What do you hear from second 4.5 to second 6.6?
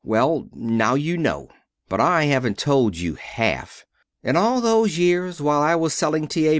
those years while I was selling T. A.